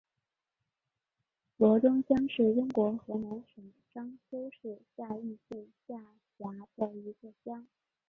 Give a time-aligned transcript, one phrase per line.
[1.57, 5.93] 罗庄乡是中国河南省商丘市夏邑县下
[6.39, 7.67] 辖的一个乡。